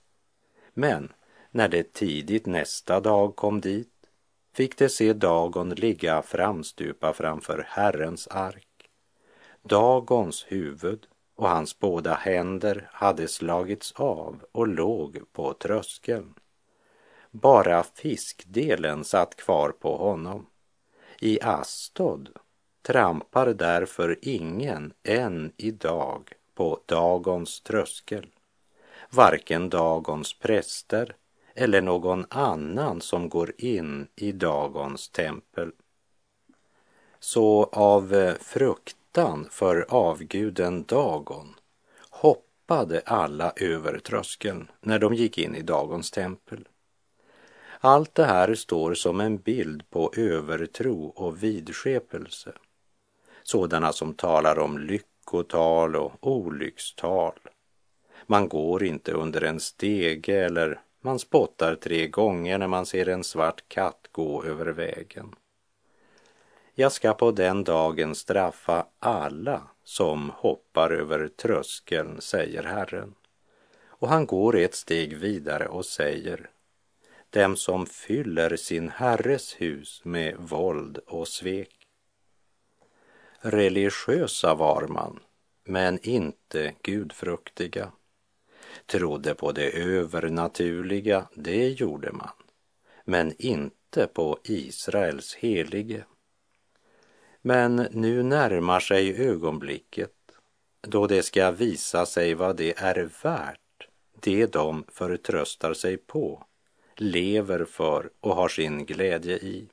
Men 0.74 1.14
när 1.52 1.68
det 1.68 1.94
tidigt 1.94 2.46
nästa 2.46 3.00
dag 3.00 3.36
kom 3.36 3.62
dit 3.62 3.89
fick 4.60 4.78
de 4.78 4.90
se 4.90 5.14
Dagon 5.14 5.70
ligga 5.70 6.22
framstupa 6.22 7.14
framför 7.14 7.66
Herrens 7.68 8.28
ark. 8.28 8.90
Dagons 9.62 10.46
huvud 10.48 11.08
och 11.36 11.50
hans 11.50 11.80
båda 11.80 12.14
händer 12.14 12.90
hade 12.92 13.28
slagits 13.28 13.92
av 13.92 14.46
och 14.52 14.68
låg 14.68 15.20
på 15.34 15.54
tröskeln. 15.54 16.34
Bara 17.32 17.84
fiskdelen 17.84 19.04
satt 19.04 19.36
kvar 19.36 19.70
på 19.70 19.98
honom. 19.98 20.46
I 21.20 21.42
Astod 21.42 22.30
trampar 22.82 23.48
därför 23.48 24.20
ingen 24.22 24.94
än 25.04 25.52
idag 25.58 26.34
på 26.56 26.80
Dagons 26.86 27.62
tröskel. 27.62 28.28
Varken 29.10 29.70
Dagons 29.70 30.40
präster 30.40 31.16
eller 31.60 31.82
någon 31.82 32.26
annan 32.30 33.02
som 33.02 33.30
går 33.30 33.54
in 33.58 34.08
i 34.16 34.32
Dagons 34.32 35.10
tempel. 35.10 35.72
Så 37.20 37.64
av 37.64 38.14
eh, 38.14 38.34
fruktan 38.34 39.48
för 39.52 39.86
avguden 39.90 40.84
Dagon 40.84 41.56
hoppade 42.10 43.02
alla 43.06 43.54
över 43.56 44.00
tröskeln 44.00 44.72
när 44.82 45.00
de 45.00 45.14
gick 45.14 45.38
in 45.38 45.56
i 45.56 45.62
Dagons 45.62 46.12
tempel. 46.12 46.68
Allt 47.80 48.16
det 48.16 48.26
här 48.26 48.56
står 48.56 48.94
som 48.94 49.20
en 49.22 49.38
bild 49.38 49.90
på 49.90 50.12
övertro 50.18 51.06
och 51.06 51.44
vidskepelse. 51.44 52.52
Sådana 53.44 53.94
som 53.94 54.14
talar 54.14 54.60
om 54.60 54.78
lyckotal 54.78 55.96
och 55.96 56.14
olyckstal. 56.22 57.40
Man 58.28 58.50
går 58.50 58.84
inte 58.84 59.12
under 59.12 59.42
en 59.42 59.60
stege 59.60 60.46
eller 60.46 60.80
man 61.02 61.20
spottar 61.20 61.76
tre 61.76 62.08
gånger 62.08 62.58
när 62.58 62.68
man 62.68 62.86
ser 62.86 63.10
en 63.10 63.24
svart 63.24 63.64
katt 63.68 64.08
gå 64.12 64.44
över 64.44 64.66
vägen. 64.66 65.36
Jag 66.74 66.92
ska 66.92 67.14
på 67.14 67.32
den 67.32 67.64
dagen 67.64 68.16
straffa 68.16 68.86
alla 69.00 69.62
som 69.84 70.30
hoppar 70.30 70.90
över 70.92 71.28
tröskeln, 71.28 72.22
säger 72.22 72.64
Herren. 72.64 73.16
Och 73.86 74.08
han 74.08 74.26
går 74.26 74.58
ett 74.58 74.76
steg 74.76 75.18
vidare 75.18 75.68
och 75.68 75.86
säger 75.86 76.50
dem 77.30 77.56
som 77.56 77.86
fyller 77.86 78.56
sin 78.56 78.90
herres 78.90 79.62
hus 79.62 80.02
med 80.06 80.36
våld 80.38 80.98
och 80.98 81.28
svek. 81.28 81.76
Religiösa 83.42 84.56
var 84.56 84.88
man, 84.88 85.20
men 85.64 86.00
inte 86.00 86.74
gudfruktiga. 86.82 87.92
Trodde 88.86 89.34
på 89.36 89.52
det 89.52 89.72
övernaturliga, 89.72 91.28
det 91.34 91.70
gjorde 91.70 92.12
man, 92.12 92.34
men 93.06 93.34
inte 93.38 94.08
på 94.08 94.40
Israels 94.44 95.36
helige. 95.36 96.04
Men 97.42 97.76
nu 97.76 98.24
närmar 98.24 98.80
sig 98.80 99.28
ögonblicket 99.28 100.12
då 100.82 101.08
det 101.08 101.24
ska 101.24 101.52
visa 101.52 102.06
sig 102.06 102.34
vad 102.34 102.56
det 102.58 102.80
är 102.80 103.10
värt, 103.24 103.88
det 104.20 104.54
de 104.54 104.84
förtröstar 104.88 105.74
sig 105.74 105.98
på 105.98 106.46
lever 107.00 107.66
för 107.66 108.10
och 108.20 108.36
har 108.36 108.50
sin 108.50 108.86
glädje 108.86 109.38
i. 109.38 109.70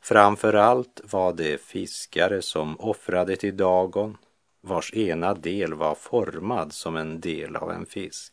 Framför 0.00 0.54
allt 0.54 1.00
var 1.04 1.32
det 1.32 1.60
fiskare 1.60 2.42
som 2.42 2.80
offrade 2.80 3.36
till 3.36 3.56
Dagon, 3.56 4.16
vars 4.64 4.94
ena 4.94 5.34
del 5.34 5.74
var 5.74 5.94
formad 5.94 6.72
som 6.72 6.96
en 6.96 7.20
del 7.20 7.56
av 7.56 7.70
en 7.70 7.86
fisk. 7.86 8.32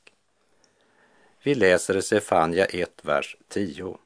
Vi 1.44 1.56
läser 1.56 2.02
Sefania 2.02 2.66
1, 2.66 3.06
vers 3.06 3.38
10. 3.48 3.98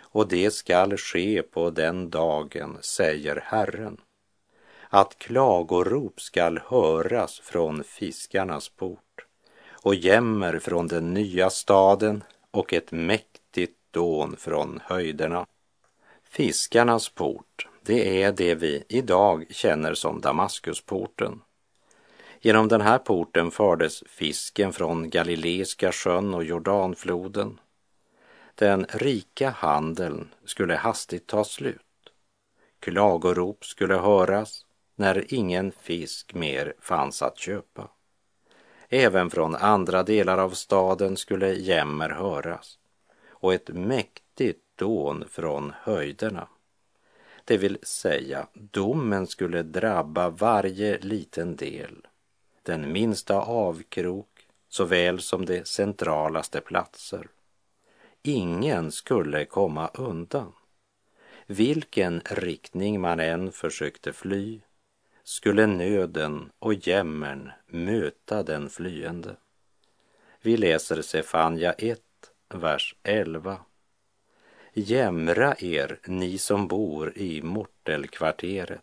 Och 0.00 0.28
det 0.28 0.50
skall 0.50 0.96
ske 0.96 1.42
på 1.42 1.70
den 1.70 2.10
dagen, 2.10 2.78
säger 2.80 3.40
Herren, 3.44 4.00
att 4.88 5.18
klagorop 5.18 6.20
skall 6.20 6.60
höras 6.66 7.40
från 7.40 7.84
fiskarnas 7.84 8.68
port 8.68 9.26
och 9.70 9.94
jämmer 9.94 10.58
från 10.58 10.86
den 10.86 11.14
nya 11.14 11.50
staden 11.50 12.24
och 12.50 12.72
ett 12.72 12.92
mäktigt 12.92 13.78
dån 13.90 14.36
från 14.36 14.80
höjderna. 14.84 15.46
Fiskarnas 16.24 17.08
port, 17.08 17.66
det 17.82 18.22
är 18.22 18.32
det 18.32 18.54
vi 18.54 18.84
idag 18.88 19.46
känner 19.50 19.94
som 19.94 20.20
Damaskusporten. 20.20 21.42
Genom 22.40 22.68
den 22.68 22.80
här 22.80 22.98
porten 22.98 23.50
fördes 23.50 24.02
fisken 24.06 24.72
från 24.72 25.10
Galileiska 25.10 25.92
sjön 25.92 26.34
och 26.34 26.44
Jordanfloden. 26.44 27.60
Den 28.54 28.86
rika 28.90 29.50
handeln 29.50 30.28
skulle 30.44 30.76
hastigt 30.76 31.26
ta 31.26 31.44
slut. 31.44 31.80
Klagorop 32.80 33.64
skulle 33.64 33.94
höras 33.94 34.66
när 34.96 35.34
ingen 35.34 35.72
fisk 35.72 36.34
mer 36.34 36.74
fanns 36.80 37.22
att 37.22 37.38
köpa. 37.38 37.88
Även 38.88 39.30
från 39.30 39.56
andra 39.56 40.02
delar 40.02 40.38
av 40.38 40.50
staden 40.50 41.16
skulle 41.16 41.52
jämmer 41.52 42.10
höras 42.10 42.78
och 43.28 43.54
ett 43.54 43.68
mäktigt 43.68 44.64
dån 44.76 45.24
från 45.28 45.72
höjderna. 45.82 46.48
Det 47.44 47.56
vill 47.58 47.78
säga, 47.82 48.46
domen 48.54 49.26
skulle 49.26 49.62
drabba 49.62 50.30
varje 50.30 50.98
liten 50.98 51.56
del, 51.56 52.06
den 52.62 52.92
minsta 52.92 53.40
avkrok 53.40 54.46
såväl 54.68 55.20
som 55.20 55.46
de 55.46 55.64
centralaste 55.64 56.60
platser. 56.60 57.28
Ingen 58.22 58.92
skulle 58.92 59.44
komma 59.44 59.88
undan. 59.88 60.52
Vilken 61.46 62.20
riktning 62.24 63.00
man 63.00 63.20
än 63.20 63.52
försökte 63.52 64.12
fly 64.12 64.60
skulle 65.24 65.66
nöden 65.66 66.50
och 66.58 66.74
jämmern 66.74 67.50
möta 67.66 68.42
den 68.42 68.70
flyende. 68.70 69.36
Vi 70.42 70.56
läser 70.56 71.02
Sefanja 71.02 71.72
1, 71.72 72.00
vers 72.48 72.94
11. 73.02 73.58
Jämra 74.72 75.54
er, 75.58 76.00
ni 76.06 76.38
som 76.38 76.68
bor 76.68 77.18
i 77.18 77.42
mortelkvarteret, 77.42 78.80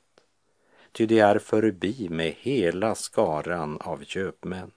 ty 0.91 1.05
det 1.05 1.19
är 1.19 1.39
förbi 1.39 2.07
med 2.09 2.33
hela 2.39 2.95
skaran 2.95 3.77
av 3.81 4.03
köpmän. 4.03 4.71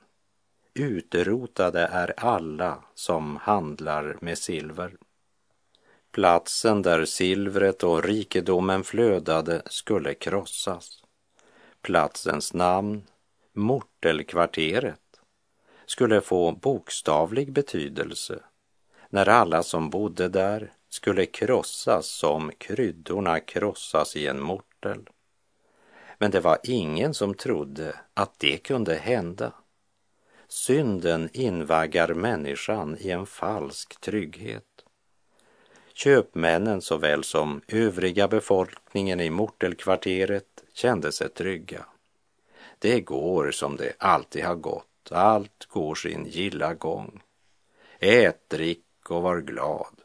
Utrotade 0.75 1.81
är 1.81 2.15
alla 2.17 2.85
som 2.95 3.37
handlar 3.37 4.17
med 4.21 4.39
silver. 4.39 4.97
Platsen 6.11 6.83
där 6.83 7.05
silvret 7.05 7.83
och 7.85 8.05
rikedomen 8.05 8.85
flödade 8.85 9.63
skulle 9.67 10.15
krossas 10.15 11.01
platsens 11.83 12.55
namn, 12.55 13.03
Mortelkvarteret, 13.53 15.21
skulle 15.87 16.21
få 16.21 16.53
bokstavlig 16.53 17.53
betydelse 17.53 18.43
när 19.09 19.29
alla 19.29 19.63
som 19.63 19.91
bodde 19.91 20.29
där 20.29 20.73
skulle 20.91 21.27
krossas 21.27 22.07
som 22.07 22.53
kryddorna 22.59 23.41
krossas 23.41 24.17
i 24.17 24.27
en 24.27 24.41
mortel. 24.41 25.09
Men 26.19 26.31
det 26.31 26.41
var 26.41 26.59
ingen 26.63 27.15
som 27.15 27.35
trodde 27.35 27.97
att 28.15 28.39
det 28.39 28.59
kunde 28.59 28.95
hända. 28.95 29.53
Synden 30.49 31.31
invaggar 31.33 32.15
människan 32.15 32.97
i 33.01 33.11
en 33.11 33.27
falsk 33.27 34.01
trygghet. 34.01 34.65
Köpmännen 35.95 36.83
såväl 36.83 37.25
som 37.25 37.61
övriga 37.69 38.29
befolkningen 38.29 39.21
i 39.21 39.31
mortelkvarteret 39.31 40.65
kände 40.73 41.13
sig 41.13 41.29
trygga. 41.29 41.87
Det 42.79 43.01
går 43.01 43.51
som 43.51 43.77
det 43.77 43.93
alltid 43.99 44.45
har 44.45 44.55
gått, 44.55 45.09
allt 45.11 45.67
går 45.69 45.95
sin 45.95 46.27
gilla 46.27 46.75
gång. 46.75 47.23
Ät, 47.99 48.49
drick 48.49 49.11
och 49.11 49.23
var 49.23 49.41
glad. 49.41 50.00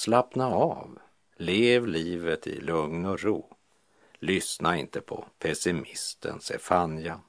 Slappna 0.00 0.46
av, 0.46 0.98
lev 1.36 1.86
livet 1.86 2.46
i 2.46 2.60
lugn 2.60 3.06
och 3.06 3.22
ro. 3.22 3.56
Lyssna 4.18 4.78
inte 4.78 5.00
på 5.00 5.24
pessimisten 5.38 6.40
Sefanja. 6.40 7.20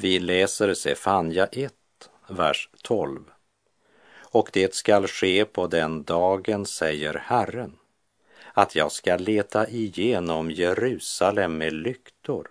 Vi 0.00 0.18
läser 0.18 0.74
Sefanja 0.74 1.46
1, 1.46 1.72
vers 2.28 2.68
12. 2.82 3.20
Och 4.10 4.50
det 4.52 4.74
skall 4.74 5.06
ske 5.06 5.44
på 5.44 5.66
den 5.66 6.02
dagen, 6.02 6.66
säger 6.66 7.14
Herren, 7.14 7.76
att 8.52 8.74
jag 8.74 8.92
ska 8.92 9.16
leta 9.16 9.68
igenom 9.68 10.50
Jerusalem 10.50 11.58
med 11.58 11.72
lyktor 11.72 12.48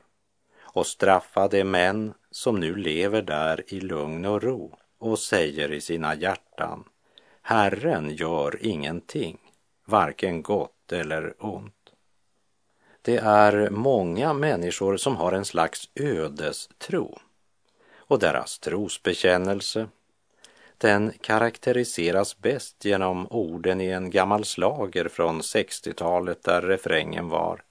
och 0.60 0.88
straffa 0.88 1.48
de 1.48 1.64
män 1.64 2.14
som 2.32 2.60
nu 2.60 2.76
lever 2.76 3.22
där 3.22 3.64
i 3.68 3.80
lugn 3.80 4.26
och 4.26 4.44
ro 4.44 4.78
och 4.98 5.20
säger 5.20 5.72
i 5.72 5.82
sina 5.82 6.16
hjärtan, 6.16 6.84
Herren 7.42 8.16
gör 8.16 8.66
ingenting, 8.66 9.38
varken 9.86 10.42
gott 10.42 10.92
eller 10.92 11.34
ont. 11.40 11.74
Det 13.02 13.18
är 13.18 13.70
många 13.70 14.34
människor 14.34 14.98
som 14.98 15.16
har 15.16 15.32
en 15.32 15.46
slags 15.46 15.90
ödestro 15.96 17.20
och 18.08 18.20
deras 18.20 18.60
trosbekännelse 18.60 19.88
den 20.78 21.14
karaktäriseras 21.22 22.38
bäst 22.38 22.86
genom 22.86 23.28
orden 23.28 23.82
i 23.82 23.88
en 23.88 24.10
gammal 24.10 24.46
slager 24.46 25.08
från 25.08 25.42
60-talet 25.42 26.44
där 26.44 26.62
refrängen 26.62 27.30
var 27.30 27.64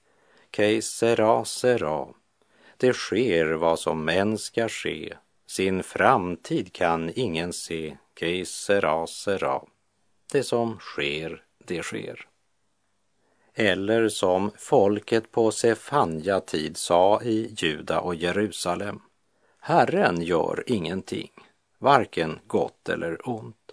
Que 0.51 0.81
sera 0.81 1.45
sera. 1.45 2.07
Det 2.77 2.93
sker 2.93 3.53
vad 3.53 3.79
som 3.79 4.09
än 4.09 4.37
ska 4.37 4.69
ske. 4.69 5.13
Sin 5.47 5.83
framtid 5.83 6.73
kan 6.73 7.11
ingen 7.15 7.53
se. 7.53 7.97
Que 8.13 8.45
sera 8.45 9.07
sera. 9.07 9.61
Det 10.31 10.43
som 10.43 10.79
sker, 10.79 11.43
det 11.65 11.83
sker. 11.83 12.27
Eller 13.53 14.09
som 14.09 14.51
folket 14.57 15.31
på 15.31 15.51
Sefanja 15.51 16.39
tid 16.39 16.77
sa 16.77 17.21
i 17.21 17.55
Juda 17.57 17.99
och 17.99 18.15
Jerusalem. 18.15 18.99
Herren 19.67 20.21
gör 20.21 20.63
ingenting 20.67 21.31
varken 21.77 22.39
gott 22.47 22.89
eller 22.89 23.29
ont. 23.29 23.71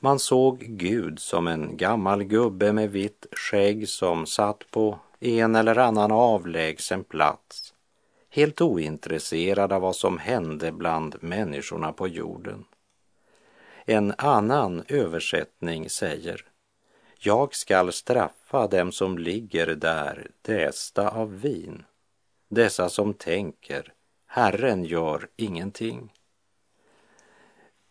Man 0.00 0.18
såg 0.18 0.58
Gud 0.58 1.18
som 1.18 1.46
en 1.46 1.76
gammal 1.76 2.24
gubbe 2.24 2.72
med 2.72 2.90
vitt 2.90 3.26
skägg 3.32 3.88
som 3.88 4.26
satt 4.26 4.70
på 4.70 4.98
en 5.20 5.54
eller 5.54 5.78
annan 5.78 6.12
avlägsen 6.12 7.04
plats, 7.04 7.74
helt 8.30 8.60
ointresserad 8.60 9.72
av 9.72 9.82
vad 9.82 9.96
som 9.96 10.18
hände 10.18 10.72
bland 10.72 11.16
människorna 11.20 11.92
på 11.92 12.08
jorden. 12.08 12.64
En 13.84 14.14
annan 14.18 14.84
översättning 14.88 15.90
säger 15.90 16.44
Jag 17.18 17.54
skall 17.54 17.92
straffa 17.92 18.66
dem 18.66 18.92
som 18.92 19.18
ligger 19.18 19.66
där 19.66 20.30
dästa 20.42 21.08
av 21.08 21.40
vin, 21.40 21.84
dessa 22.48 22.88
som 22.88 23.14
tänker 23.14 23.93
Herren 24.36 24.84
gör 24.84 25.28
ingenting. 25.36 26.12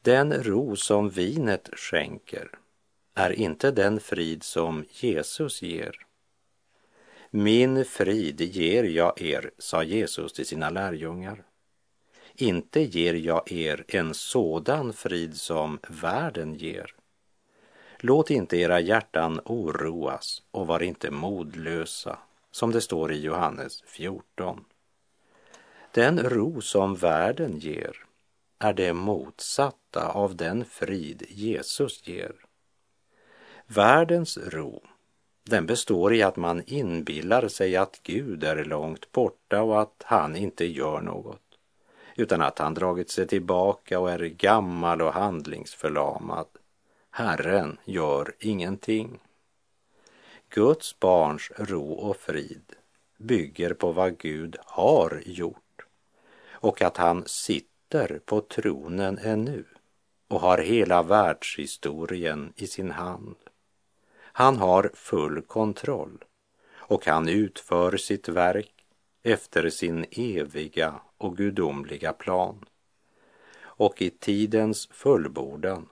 Den 0.02 0.44
ro 0.44 0.76
som 0.76 1.10
vinet 1.10 1.70
skänker 1.74 2.50
är 3.14 3.32
inte 3.32 3.72
den 3.72 4.00
frid 4.00 4.44
som 4.44 4.86
Jesus 4.90 5.62
ger. 5.62 6.06
Min 7.30 7.86
frid 7.86 8.42
ger 8.42 8.84
jag 8.84 9.22
er, 9.22 9.52
sa 9.58 9.84
Jesus 9.84 10.34
till 10.34 10.46
sina 10.46 10.70
lärjungar. 10.70 11.44
Inte 12.36 12.82
ger 12.82 13.14
jag 13.14 13.52
er 13.52 13.86
en 13.88 14.14
sådan 14.14 14.94
frid 14.94 15.38
som 15.38 15.80
världen 15.88 16.54
ger. 16.54 16.96
Låt 18.00 18.32
inte 18.32 18.58
era 18.58 18.80
hjärtan 18.80 19.42
oroas 19.46 20.44
och 20.52 20.68
var 20.68 20.84
inte 20.84 21.12
modlösa, 21.12 22.20
som 22.52 22.72
det 22.72 22.82
står 22.82 23.12
i 23.12 23.20
Johannes 23.22 23.84
14. 23.86 24.66
Den 25.94 26.20
ro 26.20 26.62
som 26.62 26.96
världen 26.96 27.60
ger 27.60 28.06
är 28.60 28.74
det 28.74 28.94
motsatta 28.94 30.08
av 30.08 30.36
den 30.36 30.66
frid 30.66 31.24
Jesus 31.30 32.08
ger. 32.08 32.36
Världens 33.68 34.38
ro, 34.38 34.84
den 35.44 35.66
består 35.66 36.14
i 36.14 36.24
att 36.24 36.36
man 36.36 36.64
inbillar 36.66 37.48
sig 37.48 37.76
att 37.76 38.00
Gud 38.04 38.44
är 38.44 38.66
långt 38.66 39.12
borta 39.12 39.62
och 39.62 39.82
att 39.82 40.04
han 40.06 40.36
inte 40.36 40.66
gör 40.66 41.02
något, 41.02 41.58
utan 42.16 42.42
att 42.42 42.60
han 42.60 42.74
dragit 42.74 43.10
sig 43.10 43.28
tillbaka 43.28 44.00
och 44.00 44.12
är 44.12 44.20
gammal 44.20 45.02
och 45.02 45.14
handlingsförlamad. 45.14 46.48
Herren 47.12 47.78
gör 47.86 48.36
ingenting. 48.40 49.20
Guds 50.50 51.00
barns 51.00 51.52
ro 51.58 51.94
och 51.94 52.18
frid 52.18 52.74
bygger 53.18 53.74
på 53.74 53.92
vad 53.92 54.18
Gud 54.18 54.58
har 54.66 55.22
gjort 55.26 55.63
och 56.64 56.82
att 56.82 56.98
han 56.98 57.24
sitter 57.26 58.20
på 58.26 58.42
tronen 58.42 59.18
ännu 59.18 59.66
och 60.28 60.40
har 60.40 60.58
hela 60.58 61.04
världshistorien 61.04 62.54
i 62.56 62.68
sin 62.68 62.92
hand. 62.92 63.36
Han 64.22 64.58
har 64.58 64.92
full 64.94 65.42
kontroll 65.42 66.24
och 66.74 67.06
han 67.06 67.30
utför 67.30 67.98
sitt 67.98 68.30
verk 68.30 68.86
efter 69.24 69.70
sin 69.70 70.06
eviga 70.12 71.02
och 71.18 71.38
gudomliga 71.38 72.14
plan. 72.14 72.66
Och 73.62 74.02
i 74.02 74.10
tidens 74.10 74.88
fullbordan 74.92 75.90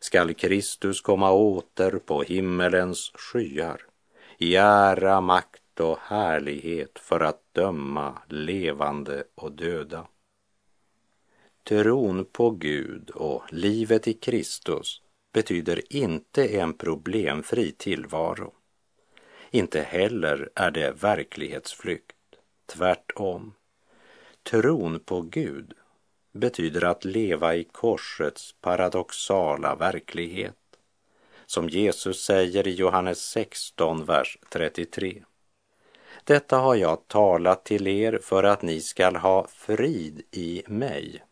skall 0.00 0.34
Kristus 0.34 1.00
komma 1.00 1.32
åter 1.32 1.98
på 1.98 2.22
himmelens 2.22 3.12
skyar 3.14 3.82
i 4.38 4.56
ära, 4.56 5.20
makt 5.20 5.62
och 5.80 5.98
härlighet 5.98 6.98
för 6.98 7.20
att 7.20 7.42
döma 7.52 8.18
levande 8.28 9.24
och 9.34 9.52
döda. 9.52 10.06
Tron 11.64 12.24
på 12.24 12.50
Gud 12.50 13.10
och 13.10 13.52
livet 13.52 14.08
i 14.08 14.12
Kristus 14.12 15.02
betyder 15.32 15.92
inte 15.92 16.46
en 16.48 16.74
problemfri 16.74 17.72
tillvaro. 17.72 18.52
Inte 19.50 19.80
heller 19.80 20.50
är 20.54 20.70
det 20.70 20.90
verklighetsflykt, 20.90 22.16
tvärtom. 22.66 23.54
Tron 24.42 25.00
på 25.00 25.20
Gud 25.20 25.72
betyder 26.32 26.84
att 26.84 27.04
leva 27.04 27.54
i 27.54 27.64
korsets 27.64 28.54
paradoxala 28.60 29.74
verklighet. 29.74 30.56
Som 31.46 31.68
Jesus 31.68 32.24
säger 32.24 32.68
i 32.68 32.74
Johannes 32.74 33.18
16, 33.18 34.04
vers 34.04 34.38
33. 34.50 35.24
Detta 36.24 36.56
har 36.58 36.74
jag 36.74 37.08
talat 37.08 37.64
till 37.64 37.86
er 37.86 38.18
för 38.22 38.44
att 38.44 38.62
ni 38.62 38.80
skall 38.80 39.16
ha 39.16 39.46
frid 39.48 40.22
i 40.30 40.62
mig. 40.66 41.22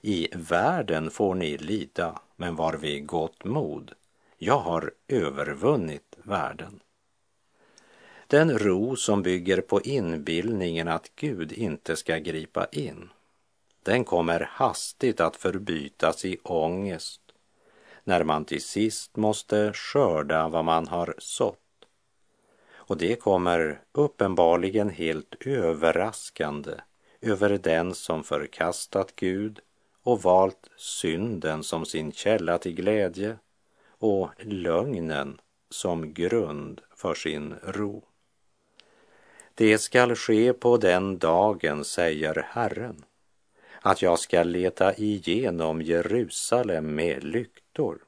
I 0.00 0.28
världen 0.32 1.10
får 1.10 1.34
ni 1.34 1.58
lida, 1.58 2.20
men 2.36 2.56
var 2.56 2.72
vid 2.72 3.06
gott 3.06 3.44
mod. 3.44 3.92
Jag 4.36 4.58
har 4.58 4.92
övervunnit 5.08 6.16
världen. 6.22 6.80
Den 8.26 8.58
ro 8.58 8.96
som 8.96 9.22
bygger 9.22 9.60
på 9.60 9.80
inbildningen 9.80 10.88
att 10.88 11.10
Gud 11.16 11.52
inte 11.52 11.96
ska 11.96 12.16
gripa 12.16 12.66
in, 12.72 13.10
den 13.82 14.04
kommer 14.04 14.40
hastigt 14.40 15.20
att 15.20 15.36
förbytas 15.36 16.24
i 16.24 16.38
ångest 16.42 17.20
när 18.04 18.24
man 18.24 18.44
till 18.44 18.62
sist 18.62 19.16
måste 19.16 19.72
skörda 19.72 20.48
vad 20.48 20.64
man 20.64 20.88
har 20.88 21.14
sått. 21.18 21.67
Och 22.88 22.96
det 22.96 23.16
kommer 23.16 23.80
uppenbarligen 23.92 24.90
helt 24.90 25.46
överraskande 25.46 26.72
över 27.20 27.58
den 27.58 27.94
som 27.94 28.24
förkastat 28.24 29.16
Gud 29.16 29.60
och 30.02 30.22
valt 30.22 30.70
synden 30.76 31.62
som 31.62 31.86
sin 31.86 32.12
källa 32.12 32.58
till 32.58 32.74
glädje 32.74 33.36
och 33.98 34.30
lögnen 34.38 35.40
som 35.70 36.14
grund 36.14 36.80
för 36.96 37.14
sin 37.14 37.54
ro. 37.62 38.04
Det 39.54 39.78
skall 39.78 40.14
ske 40.14 40.52
på 40.52 40.76
den 40.76 41.18
dagen, 41.18 41.84
säger 41.84 42.46
Herren, 42.48 43.04
att 43.80 44.02
jag 44.02 44.18
ska 44.18 44.42
leta 44.42 44.94
igenom 44.94 45.82
Jerusalem 45.82 46.94
med 46.94 47.24
lyktor 47.24 47.98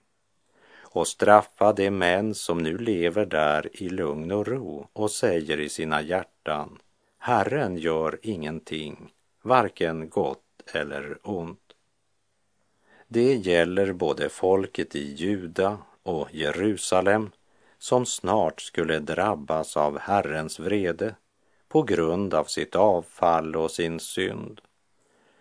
och 0.93 1.09
straffa 1.09 1.73
de 1.73 1.91
män 1.91 2.35
som 2.35 2.59
nu 2.59 2.79
lever 2.79 3.27
där 3.27 3.83
i 3.83 3.89
lugn 3.89 4.33
och 4.33 4.47
ro 4.47 4.89
och 4.93 5.11
säger 5.11 5.61
i 5.61 5.69
sina 5.69 6.03
hjärtan, 6.03 6.79
Herren 7.19 7.77
gör 7.77 8.19
ingenting, 8.23 9.13
varken 9.43 10.09
gott 10.09 10.63
eller 10.73 11.19
ont. 11.23 11.73
Det 13.09 13.35
gäller 13.35 13.93
både 13.93 14.29
folket 14.29 14.97
i 14.97 15.15
Juda 15.15 15.79
och 16.03 16.29
Jerusalem 16.33 17.31
som 17.79 18.07
snart 18.07 18.61
skulle 18.61 18.99
drabbas 18.99 19.77
av 19.77 19.99
Herrens 19.99 20.61
vrede 20.61 21.15
på 21.69 21.83
grund 21.83 22.35
av 22.35 22.45
sitt 22.45 22.77
avfall 22.77 23.57
och 23.57 23.71
sin 23.71 24.01
synd. 24.01 24.61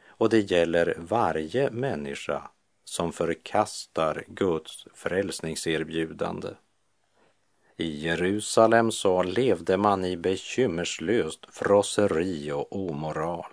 Och 0.08 0.30
det 0.30 0.52
gäller 0.52 0.96
varje 0.98 1.70
människa 1.72 2.50
som 2.90 3.14
förkastar 3.14 4.24
Guds 4.28 4.86
frälsningserbjudande. 4.94 6.50
I 7.78 8.06
Jerusalem 8.06 8.92
så 8.92 9.24
levde 9.24 9.78
man 9.78 10.06
i 10.06 10.18
bekymmerslöst 10.18 11.46
frosseri 11.50 12.52
och 12.52 12.76
omoral. 12.76 13.52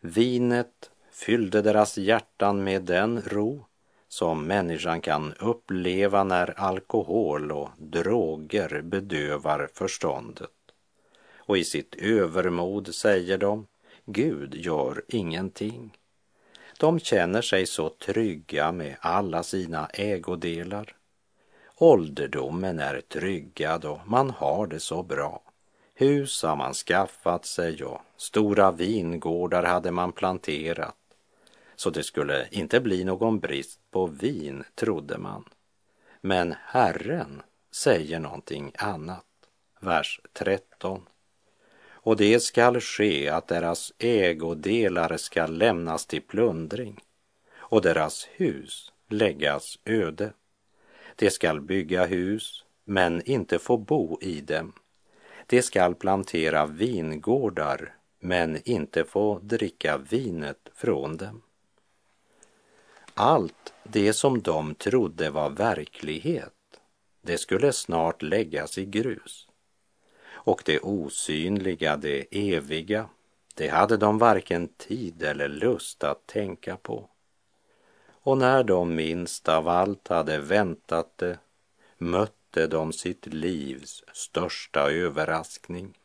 Vinet 0.00 0.90
fyllde 1.12 1.62
deras 1.62 1.98
hjärtan 1.98 2.64
med 2.64 2.82
den 2.82 3.22
ro 3.22 3.64
som 4.08 4.46
människan 4.46 5.00
kan 5.00 5.34
uppleva 5.34 6.24
när 6.24 6.60
alkohol 6.60 7.52
och 7.52 7.68
droger 7.78 8.82
bedövar 8.82 9.68
förståndet. 9.74 10.50
och 11.36 11.58
i 11.58 11.64
sitt 11.64 11.94
övermod 11.94 12.94
säger 12.94 13.38
de 13.38 13.66
Gud 14.04 14.54
gör 14.54 15.02
ingenting. 15.08 15.98
De 16.78 17.00
känner 17.00 17.42
sig 17.42 17.66
så 17.66 17.88
trygga 17.88 18.72
med 18.72 18.96
alla 19.00 19.42
sina 19.42 19.86
ägodelar. 19.86 20.96
Ålderdomen 21.76 22.78
är 22.78 23.00
tryggad 23.00 23.84
och 23.84 24.00
man 24.06 24.30
har 24.30 24.66
det 24.66 24.80
så 24.80 25.02
bra. 25.02 25.42
Hus 25.94 26.42
har 26.42 26.56
man 26.56 26.74
skaffat 26.74 27.44
sig 27.44 27.84
och 27.84 28.00
stora 28.16 28.70
vingårdar 28.70 29.62
hade 29.62 29.90
man 29.90 30.12
planterat. 30.12 30.96
Så 31.76 31.90
det 31.90 32.02
skulle 32.02 32.48
inte 32.50 32.80
bli 32.80 33.04
någon 33.04 33.38
brist 33.40 33.80
på 33.90 34.06
vin, 34.06 34.64
trodde 34.74 35.18
man. 35.18 35.44
Men 36.20 36.54
Herren 36.64 37.42
säger 37.72 38.18
någonting 38.18 38.72
annat. 38.78 39.24
Vers 39.80 40.20
13. 40.32 41.06
Och 42.00 42.16
det 42.16 42.40
skall 42.40 42.80
ske 42.80 43.28
att 43.28 43.48
deras 43.48 43.92
ägodelar 43.98 45.16
skall 45.16 45.58
lämnas 45.58 46.06
till 46.06 46.22
plundring 46.22 47.00
och 47.56 47.82
deras 47.82 48.28
hus 48.32 48.92
läggas 49.08 49.78
öde. 49.84 50.32
De 51.16 51.30
skall 51.30 51.60
bygga 51.60 52.06
hus, 52.06 52.64
men 52.84 53.22
inte 53.22 53.58
få 53.58 53.76
bo 53.76 54.18
i 54.20 54.40
dem. 54.40 54.72
De 55.46 55.62
skall 55.62 55.94
plantera 55.94 56.66
vingårdar, 56.66 57.94
men 58.20 58.68
inte 58.68 59.04
få 59.04 59.38
dricka 59.38 59.98
vinet 59.98 60.68
från 60.74 61.16
dem. 61.16 61.42
Allt 63.14 63.72
det 63.82 64.12
som 64.12 64.42
de 64.42 64.74
trodde 64.74 65.30
var 65.30 65.50
verklighet, 65.50 66.52
det 67.22 67.38
skulle 67.38 67.72
snart 67.72 68.22
läggas 68.22 68.78
i 68.78 68.84
grus. 68.84 69.47
Och 70.48 70.62
det 70.64 70.80
osynliga, 70.80 71.96
det 71.96 72.26
eviga, 72.30 73.08
det 73.54 73.68
hade 73.68 73.96
de 73.96 74.18
varken 74.18 74.68
tid 74.68 75.22
eller 75.22 75.48
lust 75.48 76.04
att 76.04 76.26
tänka 76.26 76.76
på. 76.76 77.08
Och 78.08 78.38
när 78.38 78.64
de 78.64 78.94
minst 78.94 79.48
av 79.48 79.68
allt 79.68 80.08
hade 80.08 80.38
väntat 80.38 81.18
det 81.18 81.38
mötte 81.98 82.66
de 82.66 82.92
sitt 82.92 83.26
livs 83.26 84.04
största 84.12 84.90
överraskning. 84.90 85.98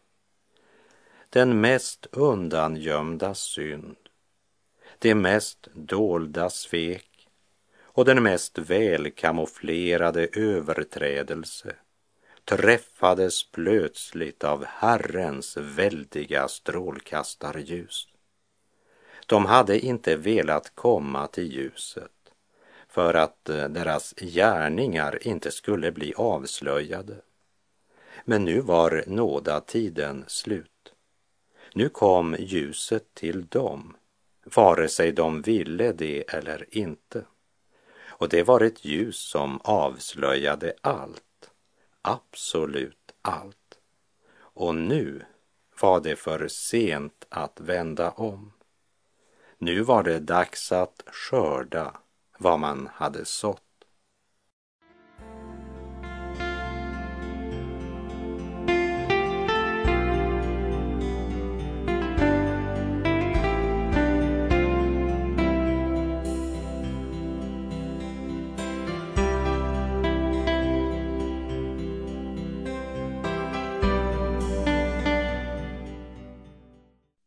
Den 1.30 1.62
mest 1.62 2.06
undangömda 2.12 3.36
synd, 3.36 3.96
det 5.00 5.16
mest 5.16 5.68
dolda 5.74 6.50
svek 6.50 7.28
och 7.82 8.06
den 8.06 8.24
mest 8.24 8.58
välkamouflerade 8.58 10.28
överträdelse 10.34 11.76
träffades 12.46 13.52
plötsligt 13.52 14.44
av 14.44 14.66
Herrens 14.66 15.58
väldiga 15.58 16.48
strålkastarljus. 16.48 18.08
De 19.28 19.46
hade 19.46 19.80
inte 19.80 20.16
velat 20.16 20.76
komma 20.76 21.28
till 21.28 21.54
ljuset 21.54 22.12
för 22.94 23.14
att 23.14 23.50
eh, 23.50 23.70
deras 23.70 24.14
gärningar 24.18 25.28
inte 25.28 25.52
skulle 25.52 25.92
bli 25.92 26.14
avslöjade. 26.14 27.16
Men 28.26 28.46
nu 28.46 28.62
var 28.62 29.04
nådatiden 29.08 30.26
slut. 30.28 30.94
Nu 31.74 31.90
kom 31.90 32.36
ljuset 32.40 33.14
till 33.14 33.46
dem, 33.46 33.96
vare 34.44 34.88
sig 34.88 35.12
de 35.12 35.42
ville 35.42 35.92
det 35.92 36.24
eller 36.34 36.66
inte. 36.78 37.26
Och 38.06 38.30
det 38.30 38.44
var 38.44 38.62
ett 38.62 38.86
ljus 38.86 39.18
som 39.18 39.60
avslöjade 39.64 40.74
allt, 40.82 41.24
absolut 42.04 43.14
allt. 43.22 43.80
Och 44.36 44.76
nu 44.76 45.26
var 45.82 46.00
det 46.00 46.16
för 46.16 46.48
sent 46.48 47.26
att 47.30 47.60
vända 47.60 48.12
om. 48.12 48.52
Nu 49.58 49.82
var 49.82 50.04
det 50.04 50.20
dags 50.20 50.72
att 50.72 51.04
skörda 51.08 51.98
vad 52.38 52.60
man 52.60 52.90
hade 52.94 53.26
sått. 53.26 53.63